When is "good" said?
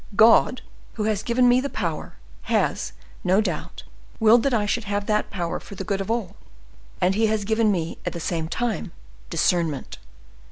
5.83-6.01